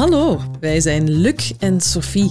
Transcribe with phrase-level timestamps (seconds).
[0.00, 2.30] Hallo, wij zijn Luc en Sophie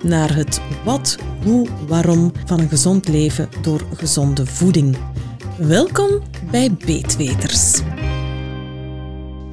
[0.03, 4.97] naar het wat, hoe, waarom van een gezond leven door gezonde voeding.
[5.57, 7.81] Welkom bij Beetweters.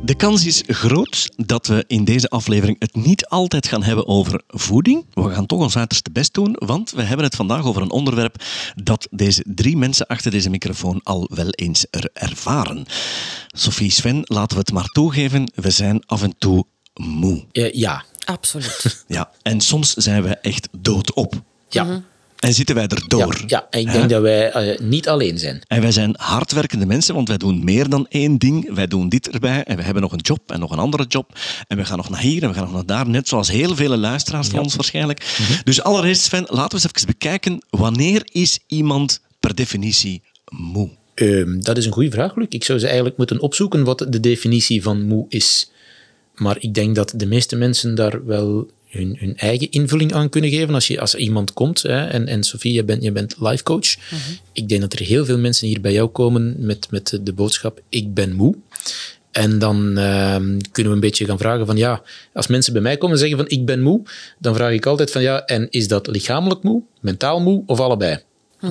[0.03, 4.43] De kans is groot dat we in deze aflevering het niet altijd gaan hebben over
[4.47, 5.07] voeding.
[5.15, 8.45] We gaan toch ons uiterste best doen, want we hebben het vandaag over een onderwerp
[8.83, 12.85] dat deze drie mensen achter deze microfoon al wel eens er ervaren.
[13.47, 17.45] Sophie Sven, laten we het maar toegeven, we zijn af en toe moe.
[17.53, 18.05] Eh, ja.
[18.31, 19.05] Absoluut.
[19.07, 21.43] Ja, en soms zijn we echt doodop.
[21.69, 22.03] Ja.
[22.39, 23.37] En zitten wij erdoor.
[23.39, 25.63] Ja, ja, en ik denk dat wij eh, niet alleen zijn.
[25.67, 28.75] En wij zijn hardwerkende mensen, want wij doen meer dan één ding.
[28.75, 31.39] Wij doen dit erbij en we hebben nog een job en nog een andere job.
[31.67, 33.09] En we gaan nog naar hier en we gaan nog naar daar.
[33.09, 35.39] Net zoals heel veel luisteraars van ons waarschijnlijk.
[35.65, 37.63] Dus allereerst, Sven, laten we eens even bekijken.
[37.71, 40.91] Wanneer is iemand per definitie moe?
[41.15, 42.47] Ehm, dat is een goede vraag, Luc.
[42.49, 45.71] Ik zou ze eigenlijk moeten opzoeken wat de definitie van moe is.
[46.39, 50.51] Maar ik denk dat de meeste mensen daar wel hun, hun eigen invulling aan kunnen
[50.51, 50.75] geven.
[50.75, 53.63] Als, je, als er iemand komt, hè, en, en Sofie, je bent, je bent life
[53.63, 53.97] coach.
[54.53, 57.81] Ik denk dat er heel veel mensen hier bij jou komen met, met de boodschap,
[57.89, 58.55] ik ben moe.
[59.31, 62.97] En dan ehm, kunnen we een beetje gaan vragen van, ja, als mensen bij mij
[62.97, 64.03] komen en zeggen van, ik ben moe,
[64.39, 68.19] dan vraag ik altijd van, ja, en is dat lichamelijk moe, mentaal moe of allebei?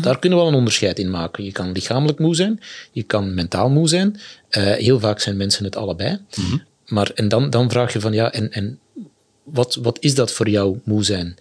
[0.02, 1.44] Daar kunnen we wel een onderscheid in maken.
[1.44, 2.60] Je kan lichamelijk moe zijn,
[2.92, 4.20] je kan mentaal moe zijn.
[4.50, 6.20] Eh, heel vaak zijn mensen het allebei.
[6.88, 8.80] Maar, en dan, dan vraag je van, ja, en, en
[9.44, 11.36] wat, wat is dat voor jou, moe zijn?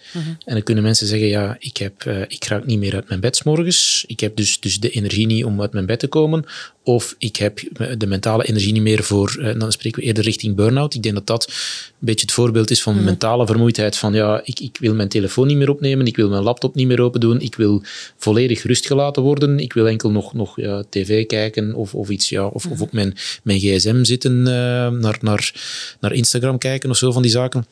[0.44, 3.20] En dan kunnen mensen zeggen, ja, ik, heb, eh, ik raak niet meer uit mijn
[3.20, 4.04] bed 's morgens.
[4.06, 6.44] Ik heb dus, dus de energie niet om uit mijn bed te komen.
[6.86, 7.60] Of ik heb
[7.98, 10.94] de mentale energie niet meer voor, eh, dan spreken we eerder richting burn-out.
[10.94, 13.96] Ik denk dat dat een beetje het voorbeeld is van mentale vermoeidheid.
[13.96, 16.86] Van ja, ik, ik wil mijn telefoon niet meer opnemen, ik wil mijn laptop niet
[16.86, 17.82] meer open doen, ik wil
[18.16, 22.28] volledig rust gelaten worden, ik wil enkel nog, nog ja, tv kijken of, of iets,
[22.28, 25.52] ja, of, of op mijn, mijn gsm zitten, eh, naar, naar,
[26.00, 27.66] naar Instagram kijken of zo van die zaken.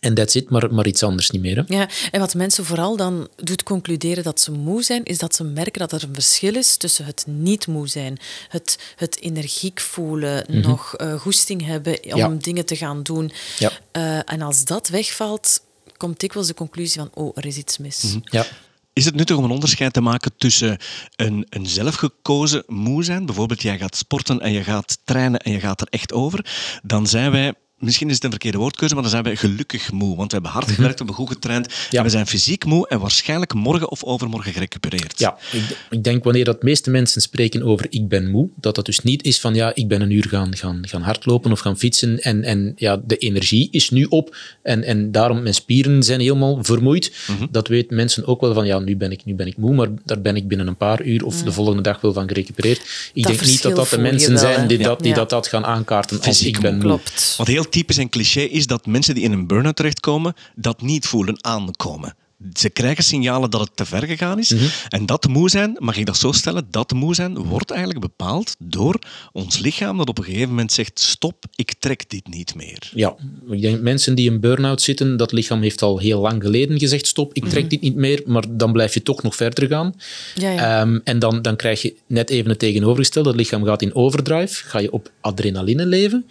[0.00, 1.56] En that's it, maar, maar iets anders niet meer.
[1.56, 1.62] Hè?
[1.66, 5.44] Ja, en wat mensen vooral dan doet concluderen dat ze moe zijn, is dat ze
[5.44, 8.18] merken dat er een verschil is tussen het niet moe zijn,
[8.48, 12.28] het, het energiek voelen, nog eh, goesting hebben om Ja.
[12.28, 13.32] dingen te gaan doen.
[13.58, 13.70] Ja.
[13.92, 15.60] Eh, en als dat wegvalt,
[15.96, 18.16] komt dikwijls de conclusie van, oh, er is iets mis.
[18.24, 18.46] Ja.
[18.92, 20.78] Is het nuttig om een onderscheid te maken tussen
[21.16, 25.60] een, een zelfgekozen moe zijn, bijvoorbeeld jij gaat sporten en je gaat trainen en je
[25.60, 26.46] gaat er echt over,
[26.82, 30.16] dan zijn wij, misschien is het een verkeerde woordkeuze, maar dan zijn wij gelukkig moe,
[30.16, 31.98] want we hebben hard gewerkt, we hebben goed getraind, Ja.
[31.98, 35.18] en we zijn fysiek moe en waarschijnlijk morgen of overmorgen gerecupereerd.
[35.18, 38.86] Ja, ik, ik denk wanneer dat meeste mensen spreken over ik ben moe, dat dat
[38.86, 41.78] dus niet is van ja, ik ben een uur gaan, gaan, gaan hardlopen of gaan
[41.78, 46.20] fietsen en, en ja, de energie is nu op en, en daarom mijn spieren zijn
[46.20, 47.12] helemaal vermoeid.
[47.50, 49.88] Dat weten mensen ook wel van ja, nu ben, ik, nu ben ik moe, maar
[50.04, 53.10] daar ben ik binnen een paar uur of de volgende dag wel van gerecupereerd.
[53.12, 54.84] Ik Dat denk niet dat dat de mensen wel, zijn die, Ja.
[54.84, 55.14] dat, die Ja.
[55.14, 56.82] dat, dat gaan aankaarten als Fysiek ik ben moe.
[56.82, 57.34] Klopt.
[57.36, 61.06] Want heel typisch en cliché is dat mensen die in een burn-out terechtkomen, dat niet
[61.06, 62.14] voelen aankomen.
[62.52, 64.54] Ze krijgen signalen dat het te ver gegaan is.
[64.88, 68.56] En dat moe zijn, mag ik dat zo stellen, dat moe zijn wordt eigenlijk bepaald
[68.58, 68.98] door
[69.32, 72.90] ons lichaam dat op een gegeven moment zegt stop, ik trek dit niet meer.
[72.94, 73.16] Ja,
[73.50, 77.06] ik denk mensen die in burn-out zitten, dat lichaam heeft al heel lang geleden gezegd
[77.06, 79.94] stop, ik trek dit niet meer, maar dan blijf je toch nog verder gaan.
[80.34, 80.80] Ja, ja.
[80.80, 83.28] Ehm, en dan, dan krijg je net even het tegenovergestelde.
[83.28, 86.26] Het lichaam gaat in overdrive, ga je op adrenaline leven.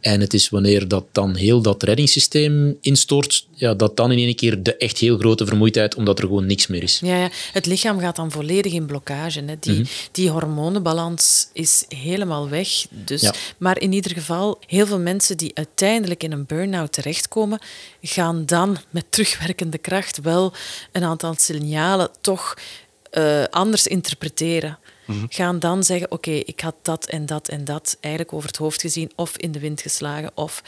[0.00, 4.34] En het is wanneer dat dan heel dat reddingssysteem instort, ja, dat dan in één
[4.34, 7.00] keer de echt heel grote vermoeidheid, omdat er gewoon niks meer is.
[7.04, 9.42] Ja, ja, het lichaam gaat dan volledig in blokkage.
[9.46, 9.54] Hè.
[9.60, 12.68] Die, die hormonenbalans is helemaal weg.
[12.90, 13.34] Dus, Ja.
[13.58, 17.58] Maar in ieder geval, heel veel mensen die uiteindelijk in een burn-out terechtkomen,
[18.02, 20.52] gaan dan met terugwerkende kracht wel
[20.92, 22.54] een aantal signalen toch
[23.10, 24.78] eh, anders interpreteren.
[25.28, 28.80] Gaan dan zeggen, oké, ik had dat en dat en dat eigenlijk over het hoofd
[28.80, 30.62] gezien of in de wind geslagen of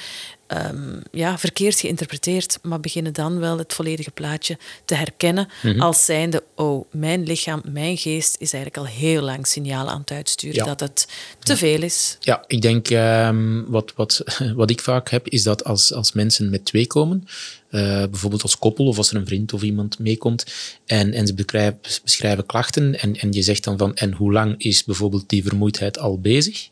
[0.46, 5.48] ehm, ja, verkeerd geïnterpreteerd, maar beginnen dan wel het volledige plaatje te herkennen
[5.78, 10.10] als zijnde, oh, mijn lichaam, mijn geest is eigenlijk al heel lang signalen aan het
[10.10, 10.64] uitsturen Ja.
[10.64, 11.08] dat het
[11.38, 12.16] te veel is.
[12.20, 14.22] Ja, ik denk ehm, wat, wat,
[14.60, 17.26] wat ik vaak heb, is dat als, als mensen met twee komen,
[17.70, 17.80] eh,
[18.10, 20.44] bijvoorbeeld als koppel of als er een vriend of iemand meekomt,
[20.86, 24.54] en, en ze beschrijven, beschrijven klachten, en, en je zegt dan van, en hoe lang
[24.58, 26.68] is bijvoorbeeld die vermoeidheid al bezig?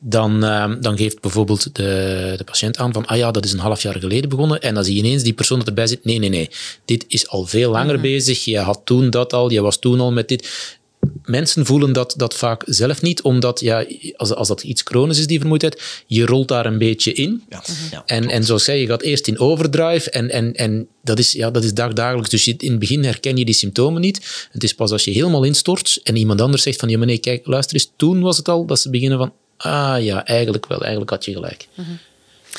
[0.00, 3.58] dan, ehm, dan geeft bijvoorbeeld de, de patiënt aan van, ah ja, dat is een
[3.58, 4.60] half jaar geleden begonnen.
[4.60, 6.04] En dan zie je ineens die persoon dat erbij zit.
[6.04, 6.50] Nee, nee, nee.
[6.84, 8.02] Dit is al veel langer Mhm.
[8.02, 8.44] bezig.
[8.44, 10.76] Je had toen dat al, je was toen al met dit.
[11.24, 13.86] Mensen voelen dat, dat vaak zelf niet, omdat ja,
[14.16, 17.42] als, als dat iets chronisch is, die vermoeidheid, je rolt daar een beetje in.
[17.48, 17.62] Ja.
[17.90, 18.02] ja.
[18.06, 21.32] En, en zoals ik zei, je gaat eerst in overdrive en, en, en dat, is,
[21.32, 22.30] ja, dat is dagdagelijks.
[22.30, 24.48] Dus je- in het begin herken je die symptomen niet.
[24.50, 27.46] Het is pas als je helemaal instort en iemand anders zegt van ja, nee, kijk,
[27.46, 31.10] luister eens, toen was het al dat ze beginnen van ah ja, eigenlijk wel, eigenlijk
[31.10, 31.68] had je gelijk.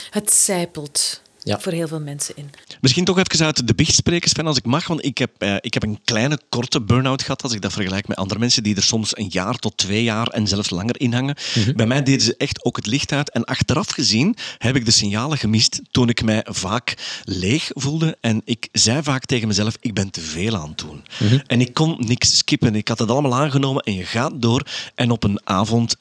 [0.09, 1.59] Het zijpelt Ja.
[1.59, 2.49] voor heel veel mensen in.
[2.81, 4.87] Misschien toch even uit de biecht spreken, Sven, als ik mag.
[4.87, 7.43] Want ik heb, eh, ik heb een kleine, korte burn-out gehad.
[7.43, 10.27] Als ik dat vergelijk met andere mensen die er soms een jaar tot twee jaar
[10.27, 11.35] en zelfs langer in hangen.
[11.75, 13.31] Bij mij deden ze echt ook het licht uit.
[13.31, 18.17] En achteraf gezien heb ik de signalen gemist toen ik mij vaak leeg voelde.
[18.21, 21.03] En ik zei vaak tegen mezelf, ik ben te veel aan het doen.
[21.47, 22.75] En ik kon niks skippen.
[22.75, 24.67] Ik had het allemaal aangenomen en je gaat door.
[24.95, 25.95] En op een avond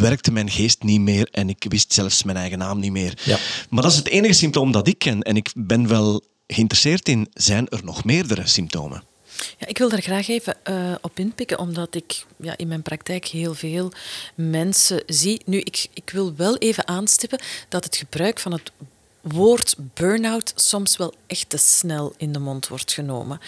[0.00, 3.18] werkte mijn geest niet meer en ik wist zelfs mijn eigen naam niet meer.
[3.24, 3.38] Ja.
[3.70, 5.22] Maar dat is het enige symptoom dat ik ken.
[5.22, 9.02] En ik ben wel geïnteresseerd in, zijn er nog meerdere symptomen?
[9.58, 13.26] Ja, ik wil daar graag even eh, op inpikken, omdat ik ja, in mijn praktijk
[13.26, 13.92] heel veel
[14.34, 15.40] mensen zie.
[15.44, 18.72] Nu, ik, ik wil wel even aanstippen dat het gebruik van het
[19.20, 23.40] woord burn-out soms wel echt te snel in de mond wordt genomen.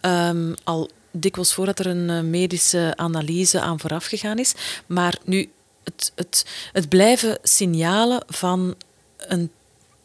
[0.00, 4.54] Ehm, al dikwijls voordat er een eh, medische analyse aan vooraf gegaan is.
[4.86, 5.50] Maar nu,
[5.88, 8.74] het, het, het blijven signalen van
[9.16, 9.50] een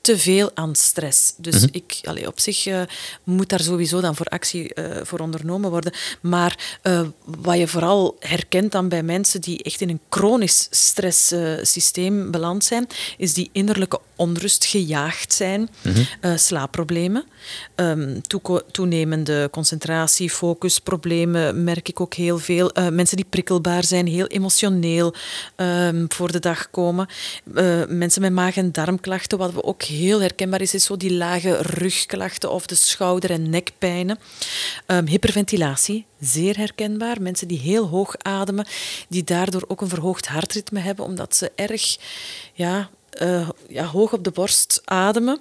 [0.04, 1.34] te veel aan stress.
[1.38, 2.82] Dus ik, allee, op zich eh,
[3.24, 5.94] moet daar sowieso dan voor actie eh, voor ondernomen worden.
[6.22, 12.32] Maar eh, wat je vooral herkent dan bij mensen die echt in een chronisch stresssysteem
[12.32, 15.70] beland zijn, is die innerlijke onrust, gejaagd zijn,
[16.22, 17.26] eh, slaapproblemen,
[17.76, 18.20] ehm,
[18.72, 22.72] toenemende concentratie, focusproblemen merk ik ook heel veel.
[22.92, 25.14] Mensen die prikkelbaar zijn, heel emotioneel
[25.56, 27.08] ehm, voor de dag komen.
[27.88, 31.62] Mensen met maag- en darmklachten, wat we ook heel herkenbaar is, is zo die lage
[31.62, 34.20] rugklachten of de schouder- en nekpijnen.
[34.86, 37.22] Ehm, hyperventilatie, zeer herkenbaar.
[37.22, 38.66] Mensen die heel hoog ademen,
[39.08, 41.98] die daardoor ook een verhoogd hartritme hebben, omdat ze erg
[42.54, 45.40] ja, eh, ja, hoog op de borst ademen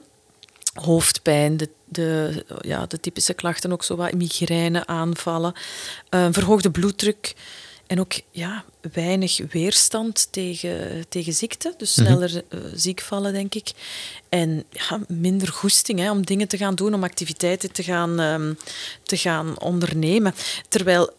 [0.75, 5.53] hoofdpijn, de, de, ja, de typische klachten, ook zo wat migraine aanvallen,
[6.09, 7.35] eh, verhoogde bloeddruk
[7.87, 13.73] en ook ja, weinig weerstand tegen, tegen ziekte, dus sneller eh, ziek vallen, denk ik.
[14.29, 18.55] En ja, minder goesting hè, om dingen te gaan doen, om activiteiten te gaan, ehm,
[19.03, 20.35] te gaan ondernemen.
[20.69, 21.11] Terwijl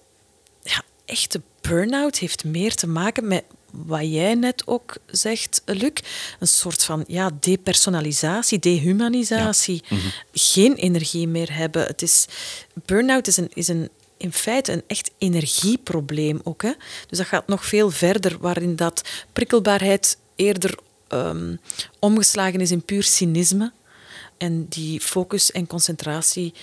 [0.64, 5.92] ja, echte burn-out heeft meer te maken met wat jij net ook zegt, Luc.
[6.40, 9.84] Een soort van ja, depersonalisatie, dehumanisatie.
[10.34, 11.86] Geen energie meer hebben.
[11.86, 12.26] Het is,
[12.86, 13.90] burn-out is een, is een
[14.24, 16.62] in feite een echt energieprobleem ook.
[16.62, 16.72] Hè?
[17.08, 20.78] Dus dat gaat nog veel verder, waarin dat prikkelbaarheid eerder
[21.08, 21.56] ehm,
[22.00, 23.72] omgeslagen is in puur cynisme.
[24.38, 26.54] En die focus en concentratie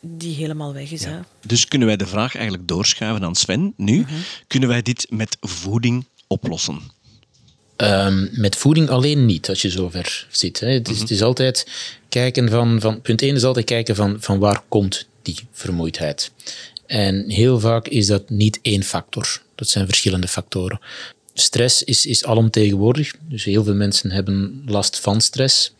[0.00, 1.04] die helemaal weg is.
[1.04, 1.18] Hè?
[1.46, 4.06] Dus kunnen wij de vraag eigenlijk doorschuiven aan Sven nu?
[4.46, 6.80] Kunnen wij dit met voeding oplossen?
[7.76, 10.60] Ehm, met voeding alleen niet, als je zover zit.
[10.60, 10.68] Hè.
[10.68, 11.66] Het, is, het is altijd
[12.08, 13.00] kijken van, van...
[13.00, 16.30] Punt 1 is altijd kijken van, van waar komt die vermoeidheid.
[16.92, 19.42] En heel vaak is dat niet één factor.
[19.54, 20.80] Dat zijn verschillende factoren.
[21.34, 23.14] Stress is, is alomtegenwoordig.
[23.28, 25.74] Dus heel veel mensen hebben last van stress.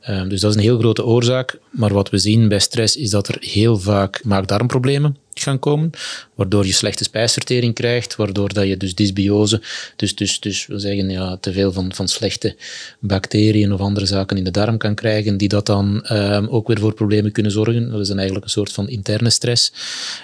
[0.00, 1.58] Ehm, dus dat is een heel grote oorzaak.
[1.70, 5.90] Maar wat we zien bij stress is dat er heel vaak maag-darmproblemen gaan komen,
[6.34, 9.60] waardoor je slechte spijsvertering krijgt, waardoor dat je dus dysbiose,
[9.96, 12.56] dus, dus, dus we zeggen ja, te veel van, van slechte
[12.98, 16.78] bacteriën of andere zaken in de darm kan krijgen, die dat dan ehm, ook weer
[16.78, 17.90] voor problemen kunnen zorgen.
[17.90, 19.72] Dat is dan eigenlijk een soort van interne stress.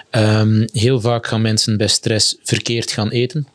[0.09, 3.47] Ehm, heel vaak gaan mensen bij stress verkeerd gaan eten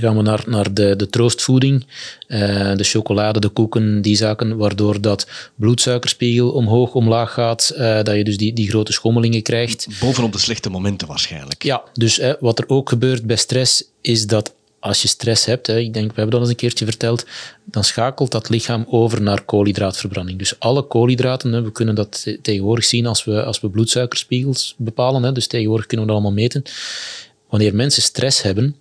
[0.00, 1.86] gaan we naar, naar de, de troostvoeding,
[2.26, 8.16] eh, de chocolade, de koeken, die zaken, waardoor dat bloedsuikerspiegel omhoog, omlaag gaat, eh, dat
[8.16, 9.86] je dus die, die grote schommelingen krijgt.
[10.00, 11.64] Bovenop de slechte momenten waarschijnlijk.
[11.64, 15.78] Ja, dus wat er ook gebeurt bij stress, is dat als je stress hebt, hè,
[15.78, 17.26] ik denk, we hebben dat eens een keertje verteld,
[17.64, 20.38] dan schakelt dat lichaam over naar koolhydraatverbranding.
[20.38, 24.74] Dus alle koolhydraten, hè, we kunnen dat te- tegenwoordig zien als we, als we bloedsuikerspiegels
[24.76, 26.62] bepalen, hè, dus tegenwoordig kunnen we dat allemaal meten.
[27.48, 28.76] Wanneer mensen stress hebben,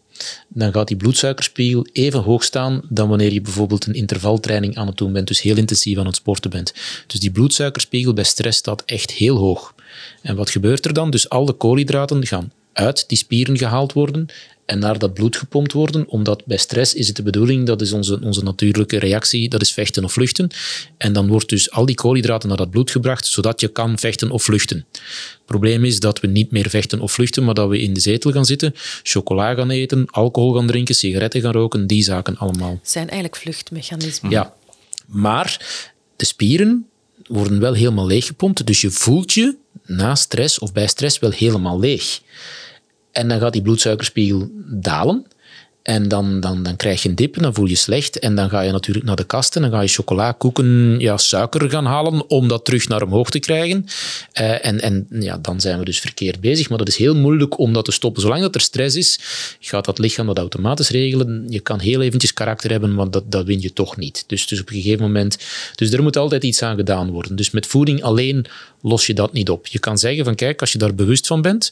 [0.47, 4.97] dan gaat die bloedsuikerspiegel even hoog staan dan wanneer je bijvoorbeeld een intervaltraining aan het
[4.97, 6.73] doen bent, dus heel intensief aan het sporten bent.
[7.07, 9.75] Dus die bloedsuikerspiegel bij stress staat echt heel hoog.
[10.21, 11.09] En wat gebeurt er dan?
[11.09, 14.27] Dus al de koolhydraten gaan uit die spieren gehaald worden
[14.67, 17.91] en naar dat bloed gepompt worden, omdat bij stress is het de bedoeling, dat is
[17.91, 20.49] onze, onze natuurlijke reactie, dat is vechten of vluchten.
[20.97, 24.31] En dan wordt dus al die koolhydraten naar dat bloed gebracht, zodat je kan vechten
[24.31, 24.85] of vluchten.
[24.91, 27.99] Het probleem is dat we niet meer vechten of vluchten, maar dat we in de
[27.99, 32.77] zetel gaan zitten, chocola gaan eten, alcohol gaan drinken, sigaretten gaan roken, die zaken allemaal.
[32.81, 34.31] Het zijn eigenlijk vluchtmechanismen.
[34.31, 34.53] Ja,
[35.05, 35.65] maar
[36.15, 36.85] de spieren
[37.27, 39.55] worden wel helemaal leeggepompt, dus je voelt je
[39.85, 42.21] na stress of bij stress wel helemaal leeg.
[43.17, 45.25] En dan gaat die bloedsuikerspiegel dalen.
[45.87, 48.19] En dan, dan, dan krijg je een dip en dan voel je slecht.
[48.19, 51.17] En dan ga je natuurlijk naar de kast en dan ga je chocola, koeken, ja,
[51.17, 53.85] suiker gaan halen om dat terug naar omhoog te krijgen.
[54.41, 56.69] Uh, en en ja, dan zijn we dus verkeerd bezig.
[56.69, 58.21] Maar dat is heel moeilijk om dat te stoppen.
[58.21, 59.19] Zolang dat er stress is,
[59.59, 61.45] gaat dat lichaam dat automatisch regelen.
[61.49, 64.23] Je kan heel eventjes karakter hebben, maar dat, dat win je toch niet.
[64.27, 65.37] Dus, dus op een gegeven moment...
[65.75, 67.35] Dus er moet altijd iets aan gedaan worden.
[67.35, 68.45] Dus met voeding alleen
[68.81, 69.67] los je dat niet op.
[69.67, 71.71] Je kan zeggen van, kijk, als je daar bewust van bent...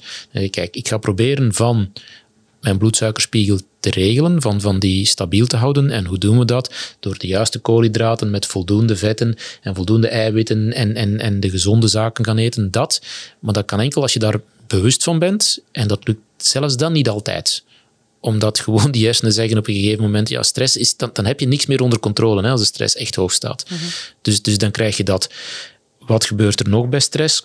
[0.50, 1.92] Kijk, ik ga proberen van
[2.66, 5.90] mijn bloedsuikerspiegel te regelen, van, van die stabiel te houden.
[5.90, 6.74] En hoe doen we dat?
[7.00, 11.88] Door de juiste koolhydraten met voldoende vetten en voldoende eiwitten en, en, en de gezonde
[11.88, 12.72] zaken gaan eten.
[12.72, 13.02] Dat.
[13.40, 15.60] Maar dat kan enkel als je daar bewust van bent.
[15.72, 17.64] En dat lukt zelfs dan niet altijd
[18.20, 21.40] omdat gewoon die hersenen zeggen op een gegeven moment, ja, stress is, dan, dan heb
[21.40, 23.66] je niks meer onder controle hè, als de stress echt hoog staat.
[23.70, 23.84] Mhm.
[24.22, 25.30] dus, dus dan krijg je dat.
[26.00, 27.44] Wat gebeurt er nog bij stress?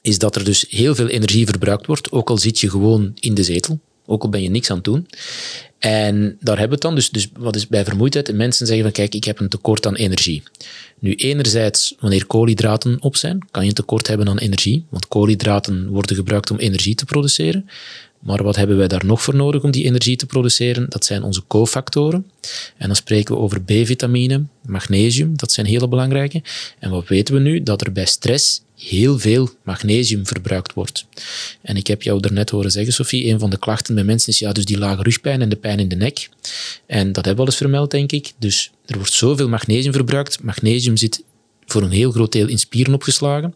[0.00, 3.34] Is dat er dus heel veel energie verbruikt wordt, ook al zit je gewoon in
[3.34, 5.06] de zetel ook al ben je niks aan het doen.
[5.78, 6.94] En daar hebben we het dan.
[6.94, 8.34] Dus, dus wat is bij vermoeidheid?
[8.34, 10.42] Mensen zeggen van kijk, ik heb een tekort aan energie.
[10.98, 14.84] Nu, enerzijds, wanneer koolhydraten op zijn, kan je een tekort hebben aan energie.
[14.88, 17.68] Want koolhydraten worden gebruikt om energie te produceren.
[18.22, 20.86] Maar wat hebben wij daar nog voor nodig om die energie te produceren?
[20.88, 22.26] Dat zijn onze cofactoren.
[22.76, 26.42] En dan spreken we over B-vitamine, magnesium, dat zijn hele belangrijke.
[26.78, 27.62] En wat weten we nu?
[27.62, 31.06] Dat er bij stress heel veel magnesium verbruikt wordt.
[31.62, 34.38] En ik heb jou daarnet horen zeggen, Sophie, een van de klachten bij mensen is
[34.38, 36.28] ja, dus die lage rugpijn en de pijn in de nek.
[36.86, 38.32] En dat hebben we al eens vermeld, denk ik.
[38.38, 40.42] Dus er wordt zoveel magnesium verbruikt.
[40.42, 41.22] Magnesium zit
[41.66, 43.54] voor een heel groot deel in spieren opgeslagen.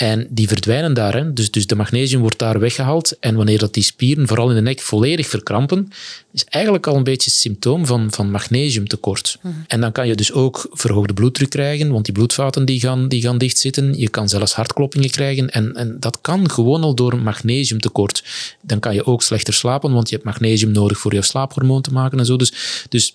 [0.00, 1.14] En die verdwijnen daar.
[1.14, 1.32] Hè.
[1.32, 3.16] Dus, dus de magnesium wordt daar weggehaald.
[3.18, 5.92] En wanneer dat die spieren, vooral in de nek, volledig verkrampen,
[6.32, 9.38] is eigenlijk al een beetje een symptoom van, van magnesiumtekort.
[9.42, 9.54] Mhm.
[9.66, 13.22] En dan kan je dus ook verhoogde bloeddruk krijgen, want die bloedvaten die gaan, die
[13.22, 13.98] gaan dichtzitten.
[13.98, 15.50] Je kan zelfs hartkloppingen krijgen.
[15.50, 18.24] En, en dat kan gewoon al door magnesiumtekort.
[18.60, 21.92] Dan kan je ook slechter slapen, want je hebt magnesium nodig voor je slaaphormoon te
[21.92, 22.36] maken en zo.
[22.36, 22.52] Dus,
[22.88, 23.12] dus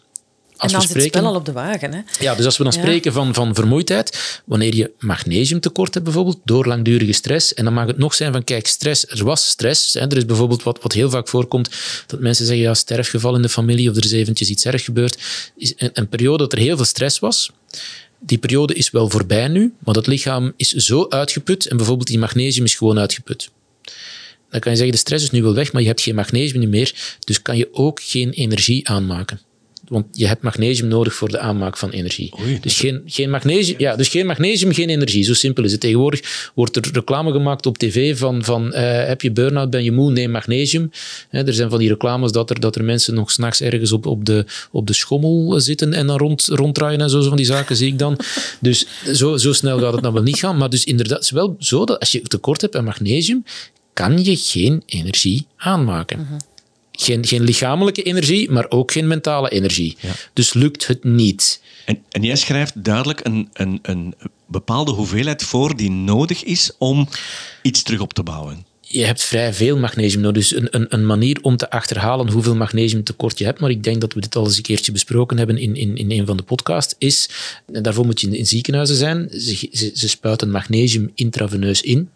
[0.57, 1.93] als en dan we spreken, zit al op de wagen.
[1.93, 2.01] Hè?
[2.19, 6.67] Ja, dus als we dan spreken van, van vermoeidheid, wanneer je magnesiumtekort hebt bijvoorbeeld, door
[6.67, 9.93] langdurige stress, en dan mag het nog zijn van, kijk, stress, er was stress.
[9.93, 11.69] Hè, er is bijvoorbeeld wat, wat heel vaak voorkomt,
[12.07, 15.17] dat mensen zeggen, ja, sterfgeval in de familie, of er is eventjes iets erg gebeurd.
[15.57, 17.51] Is een, een periode dat er heel veel stress was,
[18.19, 22.19] die periode is wel voorbij nu, maar dat lichaam is zo uitgeput, en bijvoorbeeld die
[22.19, 23.49] magnesium is gewoon uitgeput.
[24.49, 26.69] Dan kan je zeggen, de stress is nu wel weg, maar je hebt geen magnesium
[26.69, 29.39] meer, dus kan je ook geen energie aanmaken
[29.87, 32.33] want je hebt magnesium nodig voor de aanmaak van energie.
[32.61, 35.23] dus, geen, geen magnesium, ja, dus geen magnesium, geen energie.
[35.23, 35.81] Zo simpel is het.
[35.81, 38.73] Tegenwoordig wordt er reclame gemaakt op tv van, van uh,
[39.05, 40.91] heb je burn-out, ben je moe, neem magnesium.
[41.29, 44.25] er zijn van die reclames dat er, dat er mensen nog s'nachts ergens op, op,
[44.25, 47.75] de, op de schommel zitten en dan rond, ronddraaien en zo, zo van die zaken
[47.75, 48.19] zie ik dan.
[48.59, 50.57] Dus zo, zo snel gaat het dan wel niet gaan.
[50.57, 53.43] Maar dus inderdaad, het is wel zo dat als je tekort hebt aan magnesium,
[53.93, 56.19] kan je geen energie aanmaken.
[56.19, 56.35] Mhm
[56.95, 59.97] geen, geen lichamelijke energie, maar ook geen mentale energie.
[60.33, 61.61] Dus lukt het niet.
[61.85, 64.13] En, en jij schrijft duidelijk een, een, een
[64.45, 67.07] bepaalde hoeveelheid voor die nodig is om
[67.61, 70.47] iets terug op te bouwen je hebt vrij veel magnesium nodig.
[70.47, 74.01] Dus een, een, een, manier om te achterhalen hoeveel magnesiumtekort je hebt, maar ik denk
[74.01, 76.43] dat we dit al eens een keertje besproken hebben in, in, in een van de
[76.43, 77.29] podcasts, is,
[77.73, 82.09] en daarvoor moet je in, in ziekenhuizen zijn, ze, ze, ze spuiten magnesium intraveneus in.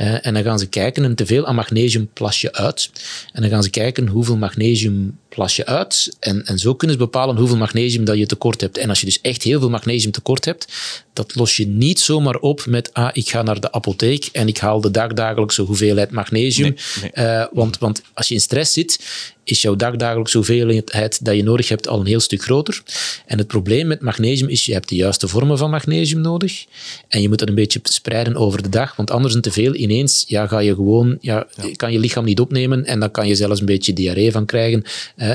[0.00, 2.90] Uh, en dan gaan ze kijken, en te veel aan magnesium plas je uit.
[3.32, 6.16] En dan gaan ze kijken hoeveel magnesium plas je uit.
[6.20, 8.78] En, en zo kunnen ze bepalen hoeveel magnesium dat je tekort hebt.
[8.78, 10.66] En als je dus echt heel veel magnesium tekort hebt,
[11.12, 14.58] dat los je niet zomaar op met, ah, ik ga naar de apotheek en ik
[14.58, 16.76] haal de dagdagelijkse hoeveelheid magnesium.
[17.14, 18.98] Uh, want, want als je in stress zit,
[19.44, 22.82] is jouw dagdagelijkse hoeveelheid dat je nodig hebt al een heel stuk groter.
[23.26, 26.64] En het probleem met magnesium is, je hebt de juiste vormen van magnesium nodig.
[27.08, 29.74] En je moet dat een beetje spreiden over de dag, want anders een te veel
[29.74, 31.46] ineens, ja, ga je gewoon, ja,
[31.76, 34.84] kan je lichaam niet opnemen en dan kan je zelfs een beetje diarree van krijgen.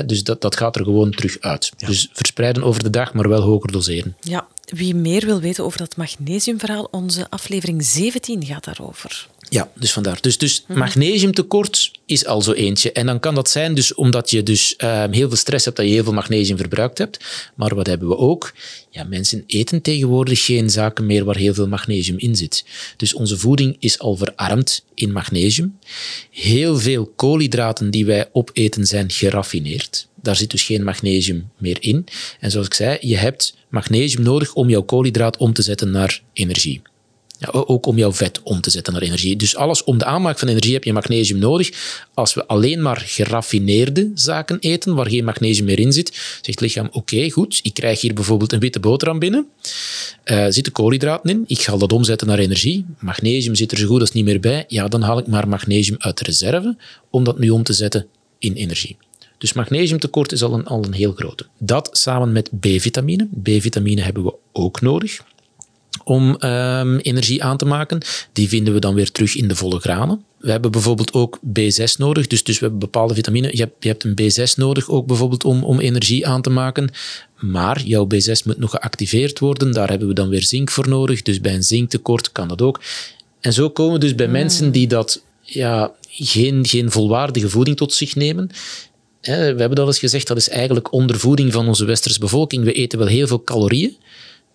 [0.06, 1.72] Dus dat, dat gaat er gewoon terug uit.
[1.76, 4.16] Dus verspreiden over de dag, maar wel hoger doseren.
[4.20, 9.28] Ja, Wie meer wil weten over dat magnesiumverhaal, onze aflevering 17 gaat daarover.
[9.48, 10.18] Ja, dus vandaar.
[10.20, 12.92] Dus, dus magnesiumtekort is al zo eentje.
[12.92, 15.86] En dan kan dat zijn dus omdat je dus ehm, heel veel stress hebt, dat
[15.86, 17.24] je heel veel magnesium verbruikt hebt.
[17.54, 18.52] Maar wat hebben we ook?
[18.90, 22.64] Ja, mensen eten tegenwoordig geen zaken meer waar heel veel magnesium in zit.
[22.96, 25.78] Dus onze voeding is al verarmd in magnesium.
[26.30, 30.08] Heel veel koolhydraten die wij opeten zijn geraffineerd.
[30.14, 32.06] Daar zit dus geen magnesium meer in.
[32.40, 36.22] En zoals ik zei, je hebt magnesium nodig om jouw koolhydraat om te zetten naar
[36.32, 36.82] energie.
[37.38, 39.36] Ja, ook om jouw vet om te zetten naar energie.
[39.36, 41.70] Dus alles om de aanmaak van energie heb je magnesium nodig.
[42.14, 46.60] Als we alleen maar geraffineerde zaken eten, waar geen magnesium meer in zit, zegt het
[46.60, 49.46] lichaam, oké, goed, ik krijg hier bijvoorbeeld een witte boterham binnen,
[50.24, 54.00] uh, zitten koolhydraten in, ik ga dat omzetten naar energie, magnesium zit er zo goed
[54.00, 56.76] als niet meer bij, ja, dan haal ik maar magnesium uit de reserve
[57.10, 58.06] om dat nu om te zetten
[58.38, 58.96] in energie.
[59.38, 61.46] Dus magnesiumtekort is al een, al een heel grote.
[61.58, 63.28] Dat samen met B-vitamine.
[63.42, 65.20] B-vitamine hebben we ook nodig
[66.04, 68.00] om um, energie aan te maken.
[68.32, 70.24] Die vinden we dan weer terug in de volle granen.
[70.38, 73.48] We hebben bijvoorbeeld ook B6 nodig, dus, dus we hebben bepaalde vitamine.
[73.50, 76.90] Je hebt, je hebt een B6 nodig ook bijvoorbeeld om, om energie aan te maken.
[77.40, 79.72] Maar jouw B6 moet nog geactiveerd worden.
[79.72, 81.22] Daar hebben we dan weer zink voor nodig.
[81.22, 82.80] Dus bij een zinktekort kan dat ook.
[83.40, 84.32] En zo komen we dus bij mm.
[84.32, 88.50] mensen die dat ja, geen, geen volwaardige voeding tot zich nemen.
[89.20, 92.64] We hebben dat eens gezegd, dat is eigenlijk ondervoeding van onze westerse bevolking.
[92.64, 93.96] We eten wel heel veel calorieën,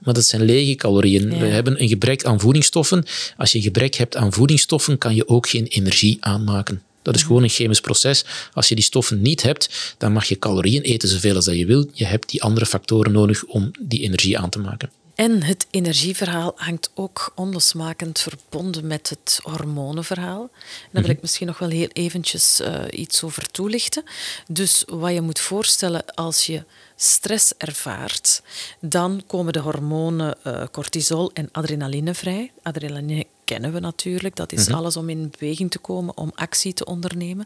[0.03, 1.29] maar dat zijn lege calorieën.
[1.29, 3.05] We hebben een gebrek aan voedingsstoffen.
[3.37, 6.81] Als je gebrek hebt aan voedingsstoffen, kan je ook geen energie aanmaken.
[7.01, 8.25] Dat is gewoon een chemisch proces.
[8.53, 11.65] Als je die stoffen niet hebt, dan mag je calorieën eten zoveel als dat je
[11.65, 11.89] wil.
[11.93, 14.89] Je hebt die andere factoren nodig om die energie aan te maken.
[15.15, 20.49] En het energieverhaal hangt ook onlosmakend verbonden met het hormonenverhaal.
[20.51, 21.11] Daar wil mhm.
[21.11, 24.03] ik misschien nog wel heel eventjes uh, iets over toelichten.
[24.47, 26.63] Dus wat je moet voorstellen als je
[27.03, 28.41] stress ervaart,
[28.79, 32.51] dan komen de hormonen uh, cortisol en adrenaline vrij.
[32.61, 34.35] Adrenaline kennen we natuurlijk.
[34.35, 34.77] Dat is mhm.
[34.77, 37.45] alles om in beweging te komen, om actie te ondernemen.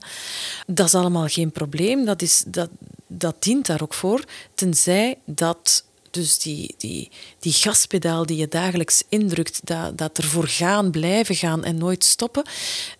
[0.67, 2.05] Dat is allemaal geen probleem.
[2.05, 2.69] Dat, is, dat,
[3.07, 5.83] dat dient daar ook voor, tenzij dat
[6.15, 11.63] dus die, die, die gaspedaal die je dagelijks indrukt, dat, dat ervoor gaan, blijven gaan
[11.63, 12.43] en nooit stoppen,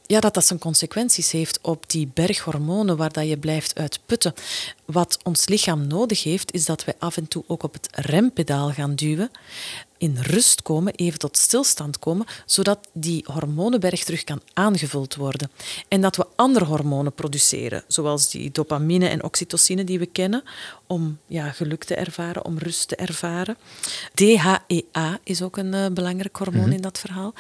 [0.08, 4.34] ja, dat dat zijn consequenties heeft op die berg hormonen waar dat je blijft uitputten.
[4.86, 8.72] Wat ons lichaam nodig heeft, is dat wij af en toe ook op het rempedaal
[8.72, 9.32] gaan duwen
[9.98, 15.52] in rust komen, even tot stilstand komen, zodat die hormonenberg terug kan aangevuld worden.
[15.88, 20.44] En dat we andere hormonen produceren, zoals die dopamine en oxytocine die we kennen,
[20.88, 23.58] om ja, geluk te ervaren, om rust te ervaren.
[24.14, 26.76] DHEA is ook een uh, belangrijk hormoon mhm.
[26.76, 27.34] in dat verhaal.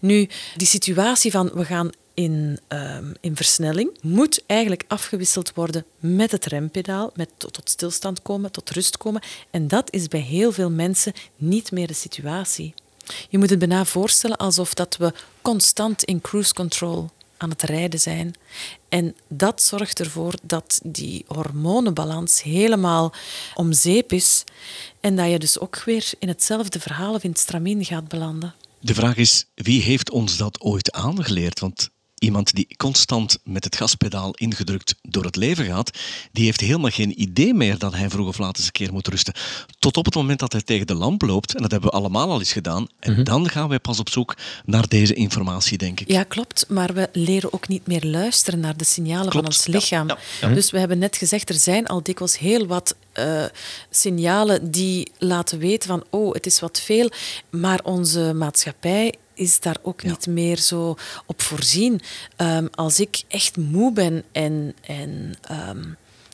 [0.00, 6.30] Nu, die situatie van we gaan in, um, in versnelling moet eigenlijk afgewisseld worden met
[6.30, 9.22] het rempedaal, met tot, tot, stilstand komen, tot rust komen.
[9.50, 12.74] En dat is bij heel veel mensen niet meer de situatie.
[13.28, 18.00] Je moet het bijna voorstellen alsof dat we constant in cruise control aan het rijden
[18.00, 18.34] zijn.
[18.88, 23.12] En dat zorgt ervoor dat die hormonenbalans helemaal
[23.54, 24.44] om zeep is
[25.00, 28.54] en dat je dus ook weer in hetzelfde verhaal of in het stramien gaat belanden.
[28.80, 31.60] De vraag is, wie heeft ons dat ooit aangeleerd?
[31.60, 35.98] Want iemand die constant met het gaspedaal ingedrukt door het leven gaat,
[36.32, 39.08] die heeft helemaal geen idee meer dat hij vroeg of laat eens een keer moet
[39.08, 39.34] rusten.
[39.78, 42.30] Tot op het moment dat hij tegen de lamp loopt, en dat hebben we allemaal
[42.30, 43.24] al eens gedaan, en mhm.
[43.24, 46.10] dan gaan wij pas op zoek naar deze informatie, denk ik.
[46.10, 50.08] Ja, klopt, maar we leren ook niet meer luisteren naar de signalen van ons lichaam.
[50.40, 53.44] Dus we hebben net gezegd, er zijn al dikwijls heel wat uh,
[53.90, 57.10] signalen die laten weten van, oh, het is wat veel,
[57.50, 60.96] maar onze maatschappij is daar ook niet meer zo
[61.26, 62.00] op voorzien.
[62.36, 65.82] Ehm, als ik echt moe ben en, en ehm,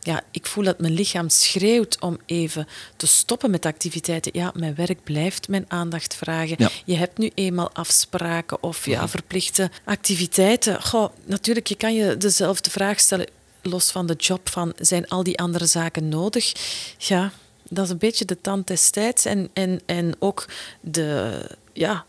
[0.04, 4.32] ja, ik voel dat mijn lichaam schreeuwt om even te stoppen met activiteiten.
[4.34, 6.70] Ja, mijn werk blijft mijn aandacht vragen.
[6.84, 9.08] Je hebt nu eenmaal afspraken of ja, mhm.
[9.08, 10.82] verplichte activiteiten.
[10.82, 13.26] Goh, natuurlijk, je kan je dezelfde vraag stellen,
[13.62, 16.52] los van de job, van zijn al die andere zaken nodig?
[16.98, 17.32] Ja,
[17.68, 20.46] dat is een beetje de tand des tijds en, en, en ook
[20.80, 21.40] de,
[21.72, 22.06] ja,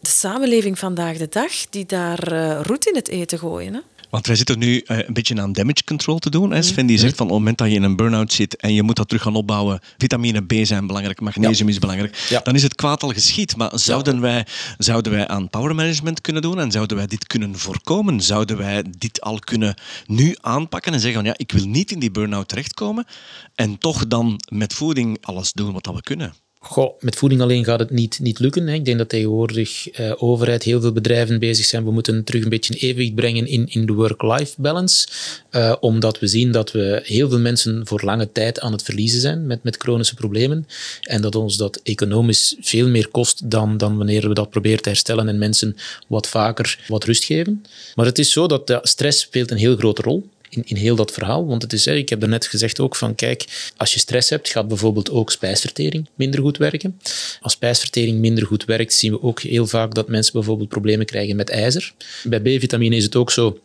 [0.00, 3.74] de samenleving vandaag de dag die daar uh, roet in het eten gooien.
[3.74, 3.80] Hè?
[4.10, 6.50] Want wij zitten nu uh, een beetje aan damage control te doen.
[6.50, 6.62] Hè.
[6.62, 8.82] Sven die zegt van op het moment dat je in een burn-out zit en je
[8.82, 12.74] moet dat terug gaan opbouwen, vitamine B zijn belangrijk, magnesium is belangrijk, dan is het
[12.74, 13.56] kwaad al geschied.
[13.56, 14.46] Maar zouden, wij,
[14.78, 18.20] zouden wij aan power management kunnen doen en zouden wij dit kunnen voorkomen?
[18.20, 19.74] Zouden wij dit al kunnen
[20.06, 23.06] nu aanpakken en zeggen van ja, ik wil niet in die burn-out terechtkomen
[23.54, 26.34] en toch dan met voeding alles doen wat we kunnen?
[26.60, 28.66] Goh, met voeding alleen gaat het niet, niet lukken.
[28.66, 28.74] Hè.
[28.74, 31.84] Ik denk dat tegenwoordig uh, overheid, heel veel bedrijven bezig zijn.
[31.84, 35.08] We moeten terug een beetje evenwicht brengen in, in de work-life balance.
[35.50, 39.20] Uh, omdat we zien dat we heel veel mensen voor lange tijd aan het verliezen
[39.20, 40.66] zijn met, met chronische problemen.
[41.02, 44.88] En dat ons dat economisch veel meer kost dan, dan wanneer we dat proberen te
[44.88, 47.64] herstellen en mensen wat vaker wat rust geven.
[47.94, 51.12] Maar het is zo dat stress speelt een heel grote rol in, in heel dat
[51.12, 51.46] verhaal.
[51.46, 54.68] Want het is, ik heb net gezegd ook van, kijk, als je stress hebt, gaat
[54.68, 57.00] bijvoorbeeld ook spijsvertering minder goed werken.
[57.40, 61.36] Als spijsvertering minder goed werkt, zien we ook heel vaak dat mensen bijvoorbeeld problemen krijgen
[61.36, 61.92] met ijzer.
[62.24, 63.58] Bij B-vitamine is het ook zo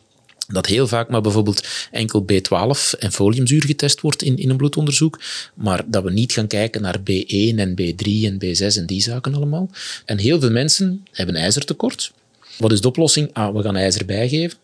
[0.48, 5.22] dat heel vaak maar bijvoorbeeld enkel B12 en foliumzuur getest wordt in, in een bloedonderzoek,
[5.54, 9.34] maar dat we niet gaan kijken naar B1 en B3 en B6 en die zaken
[9.34, 9.69] allemaal.
[10.06, 12.12] En heel veel mensen hebben ijzertekort.
[12.58, 13.30] Wat is de oplossing?
[13.34, 14.58] Ah, we gaan ijzer bijgeven.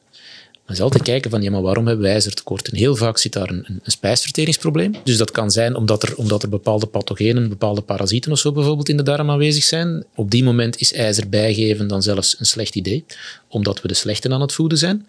[0.69, 2.69] Dan is altijd kijken van, ja, maar waarom hebben wij ijzertekort?
[2.69, 4.95] En heel vaak zit daar een, een, spijsverteringsprobleem.
[5.03, 8.89] Dus dat kan zijn omdat er, omdat er bepaalde pathogenen, bepaalde parasieten of zo bijvoorbeeld
[8.89, 10.05] in de darm aanwezig zijn.
[10.15, 13.05] Op die moment is ijzer bijgeven dan zelfs een slecht idee,
[13.47, 15.07] omdat we de slechten aan het voeden zijn.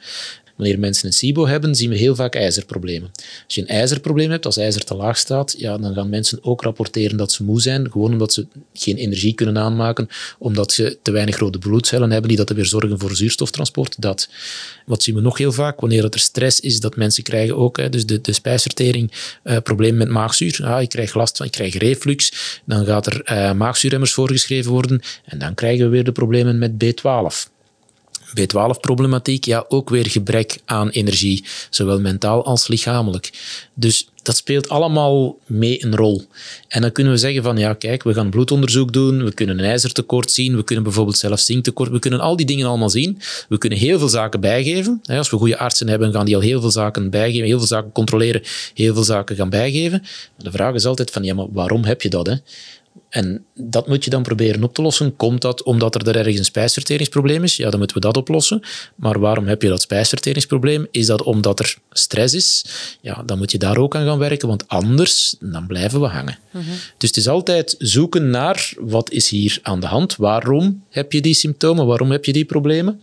[0.61, 3.11] Wanneer mensen een SIBO hebben, zien we heel vaak ijzerproblemen.
[3.45, 6.63] Als je een ijzerprobleem hebt, als ijzer te laag staat, ja, dan gaan mensen ook
[6.63, 11.11] rapporteren dat ze moe zijn, gewoon omdat ze geen energie kunnen aanmaken, omdat ze te
[11.11, 14.01] weinig rode bloedcellen hebben die dat weer zorgen voor zuurstoftransport.
[14.01, 14.29] Dat.
[14.87, 15.81] Wat zien we nog heel vaak?
[15.81, 19.13] Wanneer er stress is, dat mensen krijgen ook, hè, dus de, de spijsvertering,
[19.45, 20.61] uh, problemen met maagzuur.
[20.63, 22.33] Ah, ik krijg last van, ik krijg reflux.
[22.65, 26.73] Dan gaat er uh, maagzuurremmers voorgeschreven worden en dan krijgen we weer de problemen met
[26.73, 27.59] B12.
[28.31, 33.33] B12-problematiek, ja, ook weer gebrek aan energie, zowel mentaal als lichamelijk.
[33.75, 36.23] Dus dat speelt allemaal mee een rol.
[36.69, 39.65] En dan kunnen we zeggen van, ja, kijk, we gaan bloedonderzoek doen, we kunnen een
[39.65, 43.19] ijzertekort zien, we kunnen bijvoorbeeld zelfs zinktekort, we kunnen al die dingen allemaal zien.
[43.49, 45.01] We kunnen heel veel zaken bijgeven.
[45.05, 47.93] Als we goede artsen hebben, gaan die al heel veel zaken bijgeven, heel veel zaken
[47.93, 48.43] controleren,
[48.75, 50.01] heel veel zaken gaan bijgeven.
[50.01, 52.27] Maar de vraag is altijd van, ja, maar waarom heb je dat?
[52.27, 52.35] Hè?
[53.09, 55.17] En dat moet je dan proberen op te lossen.
[55.17, 57.57] Komt dat omdat er, er ergens een spijsverteringsprobleem is?
[57.57, 58.63] Ja, dan moeten we dat oplossen.
[58.95, 60.87] Maar waarom heb je dat spijsverteringsprobleem?
[60.91, 62.65] Is dat omdat er stress is?
[63.01, 66.39] Ja, dan moet je daar ook aan gaan werken, want anders dan blijven we hangen.
[66.51, 66.65] Mhm.
[66.97, 70.17] Dus het is altijd zoeken naar wat is hier aan de hand?
[70.17, 71.87] Waarom heb je die symptomen?
[71.87, 73.03] Waarom heb je die problemen?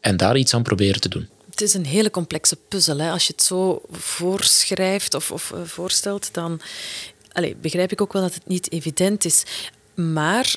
[0.00, 1.28] En daar iets aan proberen te doen.
[1.50, 2.98] Het is een hele complexe puzzel.
[2.98, 3.10] Hè.
[3.10, 6.60] Als je het zo voorschrijft of, of eh, voorstelt, dan
[7.34, 9.44] Allee, begrijp ik ook wel dat het niet evident is.
[9.94, 10.56] Maar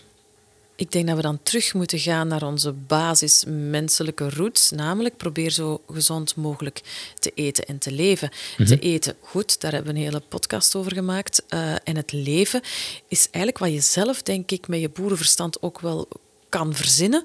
[0.75, 4.71] ik denk dat we dan terug moeten gaan naar onze basis menselijke roots.
[4.71, 6.81] Namelijk, probeer zo gezond mogelijk
[7.19, 8.29] te eten en te leven.
[8.57, 8.73] Te mhm.
[8.73, 11.43] eten goed, daar hebben we een hele podcast over gemaakt.
[11.49, 12.61] Uh, en het leven
[13.07, 16.07] is eigenlijk wat je zelf, denk ik, met je boerenverstand ook wel
[16.49, 17.23] kan verzinnen.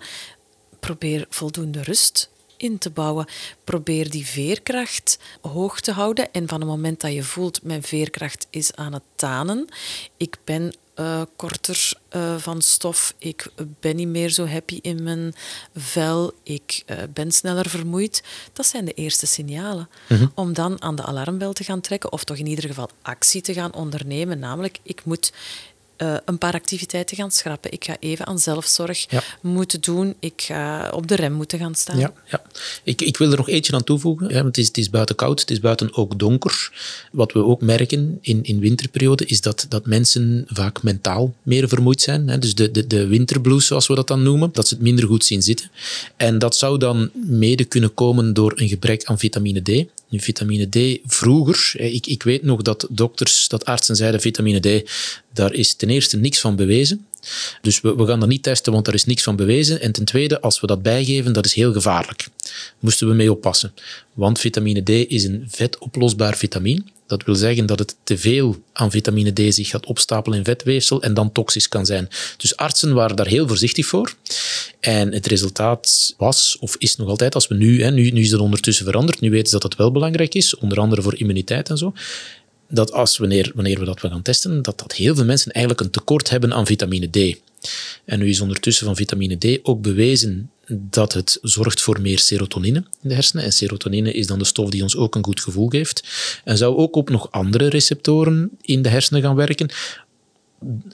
[0.80, 2.30] Probeer voldoende rust
[2.62, 3.26] in te bouwen.
[3.64, 6.32] Probeer die veerkracht hoog te houden.
[6.32, 9.68] En van het moment dat je voelt, mijn veerkracht is aan het tanen,
[10.16, 13.46] ik ben uh, korter uh, van stof, ik
[13.80, 15.34] ben niet meer zo happy in mijn
[15.76, 18.22] vel, ik uh, ben sneller vermoeid.
[18.52, 19.88] Dat zijn de eerste signalen.
[20.08, 20.26] Mhm.
[20.34, 23.52] Om dan aan de alarmbel te gaan trekken, of toch in ieder geval actie te
[23.52, 24.38] gaan ondernemen.
[24.38, 25.32] Namelijk, ik moet
[26.02, 27.72] uh, een paar activiteiten gaan schrappen.
[27.72, 29.06] Ik ga even aan zelfzorg
[29.40, 30.14] moeten doen.
[30.20, 31.98] Ik ga op de rem moeten gaan staan.
[31.98, 32.42] Ja, ja.
[32.82, 34.28] Ik, ik wil er nog eentje aan toevoegen.
[34.28, 36.72] Ja, want het, is, het is buiten koud, het is buiten ook donker.
[37.12, 42.00] Wat we ook merken in, in winterperiode is dat, dat mensen vaak mentaal meer vermoeid
[42.00, 42.28] zijn.
[42.28, 42.38] Hè.
[42.38, 45.24] Dus de, de, de winterblues, zoals we dat dan noemen, dat ze het minder goed
[45.24, 45.70] zien zitten.
[46.16, 49.86] En dat zou dan mede kunnen komen door een gebrek aan vitamine D.
[50.12, 54.90] Nu, vitamine D, vroeger, ik, ik weet nog dat dokters, dat artsen zeiden, vitamine D,
[55.32, 57.06] daar is ten eerste niks van bewezen.
[57.60, 59.80] Dus we, gaan dat niet testen, want er is niks van bewezen.
[59.80, 62.28] En ten tweede, als we dat bijgeven, dat is heel gevaarlijk.
[62.78, 63.74] Moesten we mee oppassen.
[64.12, 66.82] Want vitamine D is een vetoplosbaar vitamine.
[67.06, 71.02] Dat wil zeggen dat het te veel aan vitamine D zich gaat opstapelen in vetweefsel
[71.02, 72.08] en dan toxisch kan zijn.
[72.36, 74.14] Dus artsen waren daar heel voorzichtig voor.
[74.80, 78.30] En het resultaat was, of is nog altijd, als we nu, hè, nu, nu is
[78.30, 81.70] dat ondertussen veranderd, nu weten ze dat het wel belangrijk is, onder andere voor immuniteit
[81.70, 81.92] en zo
[82.72, 85.90] dat als wanneer, wanneer we dat gaan testen, dat, dat heel veel mensen eigenlijk een
[85.90, 87.40] tekort hebben aan vitamine D.
[88.04, 92.78] En nu is ondertussen van vitamine D ook bewezen dat het zorgt voor meer serotonine
[92.78, 93.44] in de hersenen.
[93.44, 96.02] En serotonine is dan de stof die ons ook een goed gevoel geeft.
[96.44, 99.70] En zou ook op nog andere receptoren in de hersenen gaan werken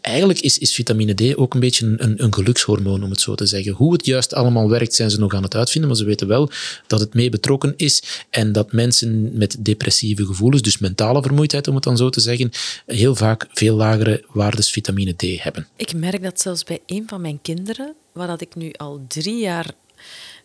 [0.01, 3.47] eigenlijk is, is vitamine D ook een beetje een, een, gelukshormoon, om het zo te
[3.47, 3.73] zeggen.
[3.73, 6.51] Hoe het juist allemaal werkt, zijn ze nog aan het uitvinden, maar ze weten wel
[6.87, 11.75] dat het mee betrokken is en dat mensen met depressieve gevoelens, dus mentale vermoeidheid, om
[11.75, 12.51] het dan zo te zeggen,
[12.87, 15.67] heel vaak veel lagere waardes vitamine D hebben.
[15.77, 19.41] Ik merk dat zelfs bij een van mijn kinderen, waar dat ik nu al drie
[19.41, 19.71] jaar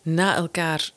[0.02, 0.92] na elkaar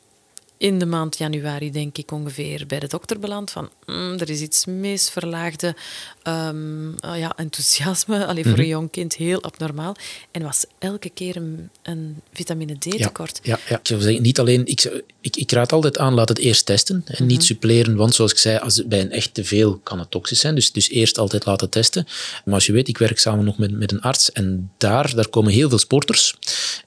[0.58, 4.42] in de maand januari, denk ik, ongeveer bij de dokter beland van mm, er is
[4.42, 5.76] iets mis, verlaagde
[6.24, 8.26] um, ja, enthousiasme.
[8.28, 8.70] Allee, voor een mhm.
[8.70, 9.96] jong kind heel abnormaal.
[10.32, 13.40] En was elke keer een, een vitamine D-tekort.
[13.44, 14.66] Ja, ja, ik zou zeggen, niet alleen...
[14.66, 17.46] Ik, ik, ik, raad altijd aan, laat het eerst testen en niet mhm.
[17.46, 20.56] suppleren, want zoals ik zei, als, bij een echt te veel kan het toxisch zijn.
[20.56, 22.08] Dus, dus eerst altijd laten testen.
[22.46, 25.28] Maar als je weet, ik werk samen nog met, met een arts en daar, daar
[25.28, 26.36] komen heel veel sporters.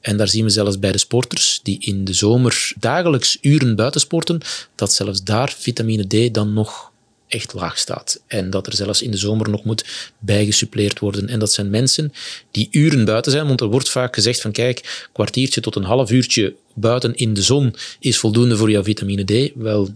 [0.00, 4.40] En daar zien we zelfs bij de sporters die in de zomer dagelijks uren buitensporten,
[4.74, 6.90] dat zelfs daar vitamine D dan nog
[7.28, 8.20] echt laag staat.
[8.26, 9.84] En dat er zelfs in de zomer nog moet
[10.18, 11.28] bijgesuppleerd worden.
[11.28, 12.12] En dat zijn mensen
[12.50, 16.10] die uren buiten zijn, want er wordt vaak gezegd van kijk, kwartiertje tot een half
[16.10, 19.52] uurtje buiten in de zon is voldoende voor jouw vitamine D.
[19.54, 19.88] Wel,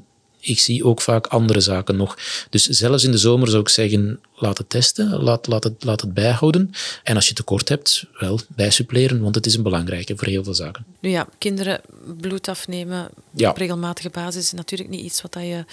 [0.45, 2.19] ik zie ook vaak andere zaken nog.
[2.51, 6.01] Dus zelfs in de zomer zou ik zeggen, laat het testen, laat, laat, het, laat
[6.01, 6.71] het bijhouden.
[7.03, 10.55] En als je tekort hebt, wel, bijsuppleren, want het is een belangrijke voor heel veel
[10.55, 10.85] zaken.
[11.01, 11.81] Nu ja, kinderen
[12.21, 15.65] bloed afnemen op regelmatige basis is natuurlijk niet iets wat je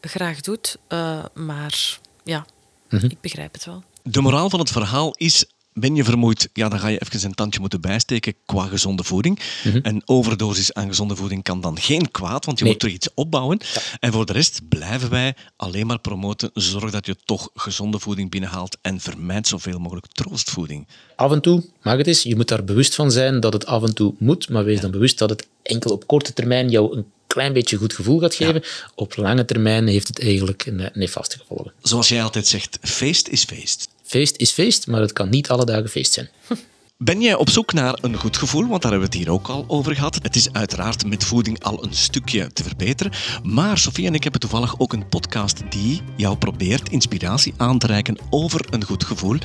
[0.00, 2.46] graag doet, uh, maar ja,
[2.88, 3.04] mhm.
[3.04, 3.82] ik begrijp het wel.
[4.02, 5.44] De moraal van het verhaal is
[5.74, 9.40] ben je vermoeid, ja, dan ga je even een tandje moeten bijsteken qua gezonde voeding.
[9.64, 13.08] Mm Een overdosis aan gezonde voeding kan dan geen kwaad, want je moet terug iets
[13.14, 13.58] opbouwen.
[14.00, 16.50] En voor de rest blijven wij alleen maar promoten.
[16.54, 20.86] Zorg dat je toch gezonde voeding binnenhaalt en vermijd zoveel mogelijk troostvoeding.
[21.16, 22.22] Af en toe mag het eens.
[22.22, 24.90] Je moet daar bewust van zijn dat het af en toe moet, maar wees dan
[24.90, 28.62] bewust dat het enkel op korte termijn jou een klein beetje goed gevoel gaat geven.
[28.94, 31.72] Op lange termijn heeft het eigenlijk een nefaste gevolgen.
[31.82, 33.83] Zoals jij altijd zegt, feest is feest.
[34.14, 36.28] Feest is feest, maar het kan niet alle dagen feest zijn.
[36.96, 38.66] Ben jij op zoek naar een goed gevoel?
[38.66, 40.18] Want daar hebben we het hier ook al over gehad.
[40.22, 43.12] Het is uiteraard met voeding al een stukje te verbeteren.
[43.42, 47.86] Maar Sofie en ik hebben toevallig ook een podcast die jou probeert inspiratie aan te
[47.86, 49.38] reiken over een goed gevoel.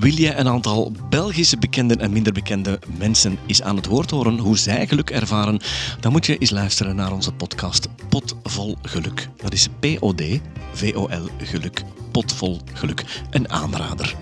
[0.00, 4.38] Wil jij een aantal Belgische bekende en minder bekende mensen eens aan het woord horen
[4.38, 5.60] hoe zij geluk ervaren?
[6.00, 9.28] Dan moet je eens luisteren naar onze podcast Potvol Geluk.
[9.36, 11.82] Dat is P-O-D-V-O-L Geluk.
[12.10, 13.04] Potvol Geluk.
[13.30, 14.16] Een aanrader.